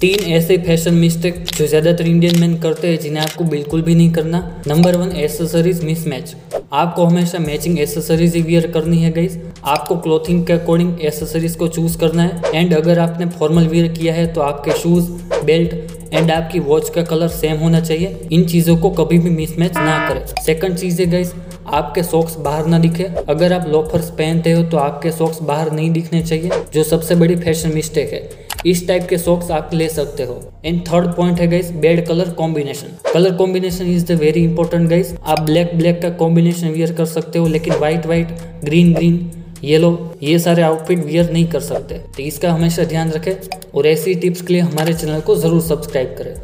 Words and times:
तीन 0.00 0.20
ऐसे 0.32 0.56
fashion 0.58 0.94
mistake 0.94 1.44
जो 1.56 1.66
ज़्यादातर 1.66 2.06
इंडियन 2.06 2.38
मैन 2.40 2.54
करते 2.60 2.88
हैं, 2.88 2.98
जिन्हें 3.00 3.22
आपको 3.22 3.44
बिल्कुल 3.44 3.80
भी 3.82 3.94
नहीं 3.94 4.10
करना। 4.12 4.38
नंबर 4.68 4.96
वन 4.96 5.10
एसेसरीज 5.18 5.82
मिसमैच 5.84 6.34
आपको 6.72 7.04
हमेशा 7.04 7.38
मैचिंग 7.38 7.78
एसेसरीज 7.80 8.34
ही 8.34 8.42
वियर 8.42 8.70
करनी 8.72 8.98
है 8.98 9.10
गाइस 9.12 9.36
आपको 9.66 9.96
क्लोथिंग 9.96 10.46
के 10.46 10.52
अकॉर्डिंग 10.52 11.00
एसेसरीज 11.06 11.56
को 11.56 11.68
चूज़ 11.68 11.98
करना 11.98 12.22
है। 12.22 12.52
एंड 12.54 12.74
अगर 12.74 12.98
आपने 12.98 13.26
फॉर्मल 13.28 13.66
वियर 13.68 13.92
किया 13.92 14.14
है 14.14 14.26
तो 14.34 14.40
आपके 14.42 14.78
शूज़ 14.80 15.10
बेल्ट 15.44 15.74
एंड 16.14 16.30
आपकी 16.30 16.58
वॉच 16.62 16.90
का 16.90 17.02
कलर 17.04 17.28
सेम 17.30 17.56
होना 17.58 17.80
चाहिए। 17.82 18.28
इन 18.32 18.44
चीज़ों 18.46 18.76
को 18.76 18.90
कभी 19.02 19.18
भी 19.18 19.30
मिसमैच 19.32 19.76
ना 19.76 19.98
करें। 20.08 20.24
सेकंड 20.44 20.76
चीज़ 20.76 21.02
है 21.02 21.10
गाइस 21.10 21.34
आपके 21.66 22.02
सॉक्स 22.04 22.36
बाहर 22.40 22.66
ना 22.66 22.78
दिखे। 22.78 23.10
अगर 23.28 23.52
आप 23.52 23.68
लोफर्स 23.68 24.10
पहनते 24.12 24.52
हो 24.52 24.62
तो 24.64 24.76
आपके 24.78 25.10
सॉक्स 25.12 25.42
बाहर 25.42 25.72
नहीं 25.72 25.90
दिखने 25.92 26.22
चाहिए, 26.22 26.50
जो 26.74 26.82
सबसे 26.84 27.14
बड़ी 27.16 27.36
फ़ैशन 27.36 27.74
मिस्टेक 27.74 28.12
है। 28.12 28.46
इस 28.66 28.86
टाइप 28.88 29.06
के 29.08 29.18
सॉक्स 29.18 29.50
आप 29.50 29.70
ले 29.74 29.88
सकते 29.88 30.22
हो। 30.22 30.40
एंड 30.64 30.80
थर्ड 30.86 31.14
पॉइंट 31.16 31.40
है 31.40 31.46
guys 31.48 31.70
bed 31.82 32.06
colour 32.06 32.30
combination 32.38 32.96
colour 33.12 33.34
combination 33.36 33.86
is 33.86 34.06
the 34.06 34.18
very 34.20 34.42
important 34.44 34.88
guys 34.90 35.14
आप 35.24 35.40
ब्लैक 35.40 35.76
ब्लैक 35.76 36.00
का 36.02 36.10
कॉम्बिनेशन 36.18 36.68
वियर 36.68 36.92
कर 36.92 37.04
सकते 37.06 37.38
हो, 37.38 37.46
लेकिन 37.46 37.74
white 37.74 38.06
white 38.06 38.28
green 38.64 38.92
green 38.94 39.30
yellow 39.64 40.16
ये 40.22 40.38
सारे 40.38 40.62
आउटफिट 40.62 40.98
वियर 40.98 41.30
नहीं 41.32 41.46
कर 41.50 41.60
सकते। 41.60 41.94
तो 42.16 42.22
इसका 42.22 42.52
हमेशा 42.52 42.84
ध्यान 42.84 43.10
रखें 43.10 43.32
और 43.74 43.86
ऐसी 43.86 44.14
टिप्स 44.16 44.42
के 44.42 44.52
लिए 44.52 44.62
हमारे 44.62 44.94
चैनल 44.94 45.20
को 45.20 45.36
ज़रूर 45.36 45.60
सब्सक्राइब 45.62 46.14
करें। 46.18 46.34